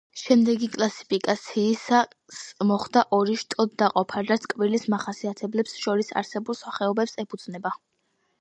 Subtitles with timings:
[0.19, 2.39] შემდეგი კლასიფიკაციისას,
[2.71, 7.77] მოხდა ორ შტოდ დაყოფა, რაც კბილის მახასიათებლებს შორის არსებულ სხვაობებს ეფუძნებოდა.